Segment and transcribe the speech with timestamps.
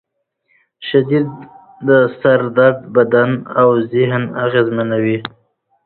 [0.87, 1.27] شدید
[2.19, 5.17] سر درد بدن او ذهن اغېزمنوي.